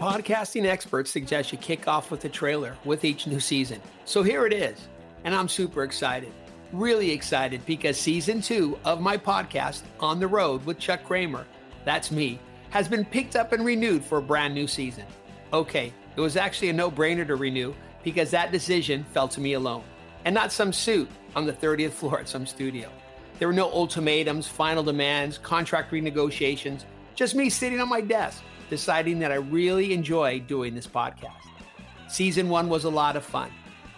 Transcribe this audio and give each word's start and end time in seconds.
podcasting 0.00 0.64
experts 0.64 1.10
suggest 1.10 1.52
you 1.52 1.58
kick 1.58 1.86
off 1.86 2.10
with 2.10 2.24
a 2.24 2.28
trailer 2.30 2.74
with 2.86 3.04
each 3.04 3.26
new 3.26 3.38
season. 3.38 3.78
So 4.06 4.22
here 4.22 4.46
it 4.46 4.52
is. 4.54 4.88
And 5.24 5.34
I'm 5.34 5.46
super 5.46 5.82
excited. 5.82 6.32
Really 6.72 7.10
excited 7.10 7.60
because 7.66 7.98
season 7.98 8.40
two 8.40 8.78
of 8.86 9.02
my 9.02 9.18
podcast, 9.18 9.82
On 10.00 10.18
the 10.18 10.26
Road 10.26 10.64
with 10.64 10.78
Chuck 10.78 11.04
Kramer, 11.04 11.46
that's 11.84 12.10
me, 12.10 12.38
has 12.70 12.88
been 12.88 13.04
picked 13.04 13.36
up 13.36 13.52
and 13.52 13.62
renewed 13.62 14.02
for 14.02 14.16
a 14.16 14.22
brand 14.22 14.54
new 14.54 14.66
season. 14.66 15.04
Okay, 15.52 15.92
it 16.16 16.20
was 16.22 16.38
actually 16.38 16.70
a 16.70 16.72
no 16.72 16.90
brainer 16.90 17.26
to 17.26 17.36
renew 17.36 17.74
because 18.02 18.30
that 18.30 18.52
decision 18.52 19.04
fell 19.12 19.28
to 19.28 19.40
me 19.42 19.52
alone 19.52 19.84
and 20.24 20.34
not 20.34 20.50
some 20.50 20.72
suit 20.72 21.10
on 21.36 21.44
the 21.44 21.52
30th 21.52 21.90
floor 21.90 22.20
at 22.20 22.28
some 22.28 22.46
studio. 22.46 22.88
There 23.38 23.48
were 23.48 23.52
no 23.52 23.70
ultimatums, 23.70 24.48
final 24.48 24.82
demands, 24.82 25.36
contract 25.36 25.92
renegotiations, 25.92 26.84
just 27.14 27.34
me 27.34 27.50
sitting 27.50 27.80
on 27.82 27.90
my 27.90 28.00
desk 28.00 28.42
deciding 28.70 29.18
that 29.18 29.32
I 29.32 29.36
really 29.36 29.92
enjoy 29.92 30.40
doing 30.40 30.74
this 30.74 30.86
podcast. 30.86 31.34
Season 32.08 32.48
one 32.48 32.68
was 32.68 32.84
a 32.84 32.90
lot 32.90 33.16
of 33.16 33.24
fun 33.24 33.50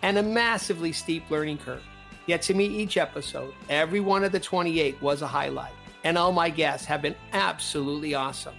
and 0.03 0.19
a 0.19 0.23
massively 0.23 0.93
steep 0.93 1.31
learning 1.31 1.59
curve. 1.59 1.83
Yet 2.27 2.43
to 2.43 2.55
me, 2.55 2.67
each 2.67 2.97
episode, 2.97 3.55
every 3.69 4.01
one 4.01 4.25
of 4.25 4.33
the 4.33 4.41
28 4.41 5.01
was 5.03 5.23
a 5.23 5.27
highlight, 5.27 5.73
and 6.05 6.17
all 6.17 6.33
my 6.33 6.51
guests 6.51 6.87
have 6.87 7.03
been 7.03 7.15
absolutely 7.33 8.15
awesome. 8.15 8.55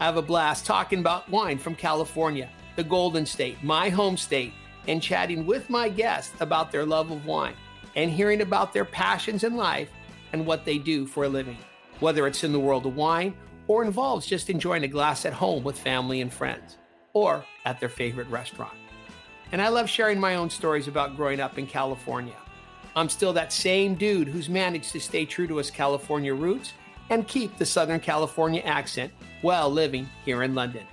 I 0.00 0.04
have 0.04 0.16
a 0.16 0.22
blast 0.22 0.66
talking 0.66 0.98
about 0.98 1.28
wine 1.28 1.58
from 1.58 1.74
California, 1.74 2.48
the 2.76 2.84
Golden 2.84 3.26
State, 3.26 3.62
my 3.62 3.88
home 3.88 4.16
state, 4.16 4.52
and 4.88 5.02
chatting 5.02 5.46
with 5.46 5.70
my 5.70 5.88
guests 5.88 6.34
about 6.40 6.72
their 6.72 6.84
love 6.84 7.10
of 7.10 7.26
wine 7.26 7.54
and 7.96 8.10
hearing 8.10 8.40
about 8.40 8.72
their 8.72 8.84
passions 8.84 9.44
in 9.44 9.56
life 9.56 9.88
and 10.32 10.44
what 10.44 10.64
they 10.64 10.78
do 10.78 11.06
for 11.06 11.24
a 11.24 11.28
living, 11.28 11.56
whether 12.00 12.26
it's 12.26 12.44
in 12.44 12.52
the 12.52 12.60
world 12.60 12.86
of 12.86 12.96
wine 12.96 13.34
or 13.66 13.84
involves 13.84 14.26
just 14.26 14.50
enjoying 14.50 14.84
a 14.84 14.88
glass 14.88 15.24
at 15.24 15.32
home 15.32 15.64
with 15.64 15.78
family 15.78 16.20
and 16.20 16.32
friends, 16.32 16.78
or 17.12 17.44
at 17.64 17.80
their 17.80 17.88
favorite 17.88 18.28
restaurant. 18.28 18.74
And 19.52 19.62
I 19.62 19.68
love 19.68 19.88
sharing 19.88 20.18
my 20.18 20.34
own 20.36 20.50
stories 20.50 20.88
about 20.88 21.16
growing 21.16 21.40
up 21.40 21.58
in 21.58 21.66
California. 21.66 22.36
I'm 22.96 23.08
still 23.08 23.32
that 23.32 23.52
same 23.52 23.94
dude 23.94 24.28
who's 24.28 24.48
managed 24.48 24.92
to 24.92 25.00
stay 25.00 25.24
true 25.24 25.46
to 25.48 25.56
his 25.56 25.70
California 25.70 26.34
roots 26.34 26.72
and 27.10 27.26
keep 27.26 27.56
the 27.56 27.66
Southern 27.66 28.00
California 28.00 28.62
accent 28.62 29.12
while 29.42 29.70
living 29.70 30.08
here 30.24 30.42
in 30.42 30.54
London. 30.54 30.86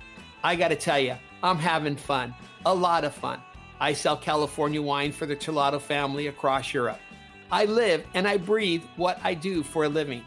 I 0.44 0.56
gotta 0.56 0.76
tell 0.76 0.98
you, 0.98 1.16
I'm 1.42 1.58
having 1.58 1.96
fun, 1.96 2.34
a 2.66 2.74
lot 2.74 3.04
of 3.04 3.14
fun. 3.14 3.40
I 3.80 3.92
sell 3.92 4.16
California 4.16 4.80
wine 4.82 5.12
for 5.12 5.26
the 5.26 5.36
Terlato 5.36 5.80
family 5.80 6.28
across 6.28 6.72
Europe. 6.72 7.00
I 7.50 7.64
live 7.64 8.04
and 8.14 8.28
I 8.28 8.36
breathe 8.36 8.82
what 8.96 9.18
I 9.22 9.34
do 9.34 9.62
for 9.62 9.84
a 9.84 9.88
living. 9.88 10.24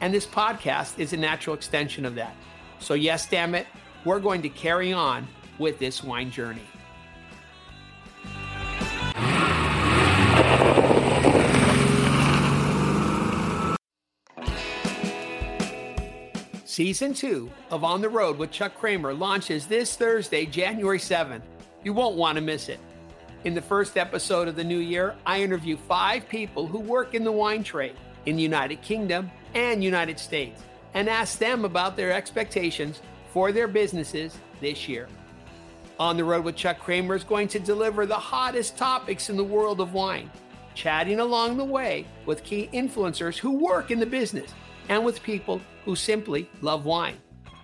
And 0.00 0.12
this 0.12 0.26
podcast 0.26 0.98
is 0.98 1.12
a 1.12 1.16
natural 1.16 1.56
extension 1.56 2.04
of 2.04 2.14
that. 2.16 2.34
So, 2.78 2.94
yes, 2.94 3.28
damn 3.28 3.54
it, 3.54 3.66
we're 4.04 4.20
going 4.20 4.42
to 4.42 4.48
carry 4.48 4.92
on 4.92 5.26
with 5.58 5.78
this 5.78 6.04
wine 6.04 6.30
journey. 6.30 6.60
Season 16.66 17.14
two 17.14 17.50
of 17.70 17.84
On 17.84 18.02
the 18.02 18.08
Road 18.10 18.36
with 18.36 18.50
Chuck 18.50 18.74
Kramer 18.74 19.14
launches 19.14 19.66
this 19.66 19.96
Thursday, 19.96 20.44
January 20.44 20.98
7th. 20.98 21.40
You 21.82 21.94
won't 21.94 22.16
want 22.16 22.36
to 22.36 22.42
miss 22.42 22.68
it. 22.68 22.80
In 23.44 23.54
the 23.54 23.62
first 23.62 23.96
episode 23.96 24.46
of 24.46 24.56
the 24.56 24.64
new 24.64 24.80
year, 24.80 25.14
I 25.24 25.40
interview 25.40 25.78
five 25.78 26.28
people 26.28 26.66
who 26.66 26.80
work 26.80 27.14
in 27.14 27.24
the 27.24 27.32
wine 27.32 27.64
trade 27.64 27.96
in 28.26 28.36
the 28.36 28.42
United 28.42 28.82
Kingdom 28.82 29.30
and 29.54 29.82
United 29.82 30.18
States 30.18 30.62
and 30.94 31.08
ask 31.08 31.38
them 31.38 31.64
about 31.64 31.96
their 31.96 32.12
expectations 32.12 33.00
for 33.32 33.52
their 33.52 33.68
businesses 33.68 34.36
this 34.60 34.88
year. 34.88 35.08
On 35.98 36.16
the 36.16 36.24
Road 36.24 36.44
with 36.44 36.56
Chuck 36.56 36.78
Kramer 36.78 37.14
is 37.14 37.24
going 37.24 37.48
to 37.48 37.58
deliver 37.58 38.04
the 38.04 38.14
hottest 38.14 38.76
topics 38.76 39.30
in 39.30 39.36
the 39.36 39.44
world 39.44 39.80
of 39.80 39.94
wine, 39.94 40.30
chatting 40.74 41.20
along 41.20 41.56
the 41.56 41.64
way 41.64 42.06
with 42.26 42.44
key 42.44 42.68
influencers 42.72 43.38
who 43.38 43.52
work 43.52 43.90
in 43.90 43.98
the 43.98 44.06
business 44.06 44.52
and 44.88 45.04
with 45.04 45.22
people 45.22 45.60
who 45.84 45.96
simply 45.96 46.48
love 46.60 46.84
wine. 46.84 47.16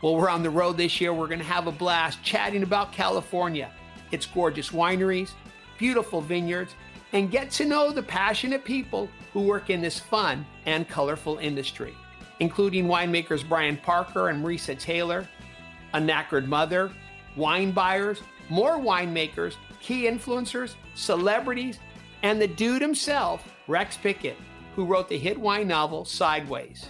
Well, 0.03 0.17
we're 0.17 0.31
on 0.31 0.43
the 0.43 0.51
road 0.51 0.77
this 0.77 1.01
year. 1.01 1.13
We're 1.13 1.27
going 1.27 1.39
to 1.39 1.45
have 1.45 1.67
a 1.67 1.73
blast 1.73 2.23
chatting 2.23 2.63
about 2.63 2.93
California, 2.93 3.71
its 4.11 4.27
gorgeous 4.27 4.71
wineries, 4.71 5.31
beautiful 5.79 6.21
vineyards, 6.21 6.75
and 7.13 7.31
get 7.31 7.51
to 7.53 7.65
know 7.65 7.91
the 7.91 8.03
passionate 8.03 8.65
people 8.65 9.09
who 9.33 9.41
work 9.43 9.71
in 9.71 9.81
this 9.81 9.99
fun 9.99 10.45
and 10.67 10.89
colorful 10.89 11.39
industry, 11.39 11.95
including 12.41 12.87
winemakers 12.87 13.47
Brian 13.47 13.77
Parker 13.77 14.29
and 14.29 14.43
Marisa 14.43 14.79
Taylor, 14.79 15.29
a 15.95 15.99
knackered 15.99 16.47
mother, 16.47 16.91
wine 17.37 17.71
buyers, 17.73 18.21
more 18.49 18.79
winemakers, 18.79 19.55
key 19.81 20.05
influencers, 20.05 20.75
celebrities, 20.95 21.79
and 22.23 22.41
the 22.41 22.47
dude 22.47 22.83
himself, 22.83 23.47
Rex 23.69 23.97
Pickett, 23.97 24.37
who 24.75 24.85
wrote 24.85 25.09
the 25.09 25.19
hit 25.19 25.39
wine 25.39 25.69
novel 25.69 26.05
Sideways. 26.05 26.89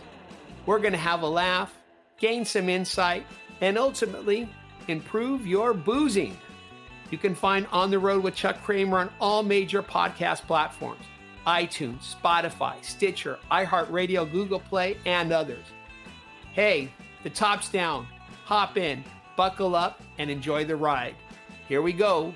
We're 0.66 0.78
going 0.78 0.92
to 0.92 0.98
have 0.98 1.22
a 1.22 1.28
laugh, 1.28 1.74
gain 2.18 2.44
some 2.44 2.68
insight, 2.68 3.26
and 3.60 3.76
ultimately 3.76 4.48
improve 4.88 5.46
your 5.46 5.74
boozing. 5.74 6.36
You 7.12 7.18
can 7.18 7.34
find 7.34 7.66
On 7.70 7.90
the 7.90 7.98
Road 7.98 8.22
with 8.22 8.34
Chuck 8.34 8.62
Kramer 8.62 8.96
on 8.96 9.10
all 9.20 9.42
major 9.42 9.82
podcast 9.82 10.46
platforms 10.46 11.04
iTunes, 11.46 12.14
Spotify, 12.14 12.82
Stitcher, 12.82 13.38
iHeartRadio, 13.50 14.30
Google 14.32 14.60
Play, 14.60 14.96
and 15.04 15.30
others. 15.30 15.66
Hey, 16.54 16.90
the 17.22 17.28
top's 17.28 17.68
down. 17.68 18.06
Hop 18.46 18.78
in, 18.78 19.04
buckle 19.36 19.74
up, 19.74 20.00
and 20.18 20.30
enjoy 20.30 20.64
the 20.64 20.76
ride. 20.76 21.14
Here 21.68 21.82
we 21.82 21.92
go 21.92 22.34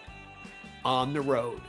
on 0.84 1.14
the 1.14 1.22
road. 1.22 1.62